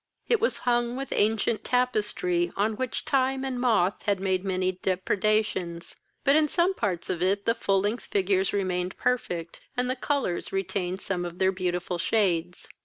It 0.27 0.39
was 0.41 0.57
hung 0.65 0.95
with 0.95 1.13
ancient 1.15 1.63
tapestry, 1.63 2.51
on 2.57 2.75
which 2.75 3.05
time 3.05 3.45
and 3.45 3.61
moth 3.61 4.01
had 4.01 4.19
made 4.19 4.43
many 4.43 4.71
depredations; 4.71 5.95
but, 6.23 6.35
in 6.35 6.47
some 6.47 6.73
parts 6.73 7.07
of 7.07 7.21
it, 7.21 7.45
the 7.45 7.53
full 7.53 7.81
length 7.81 8.05
figures 8.05 8.51
remained 8.51 8.97
perfect, 8.97 9.59
and 9.77 9.91
the 9.91 9.95
colours 9.95 10.51
retained 10.51 11.01
some 11.01 11.23
of 11.23 11.37
their 11.37 11.51
beautiful 11.51 11.99
shades. 11.99 12.67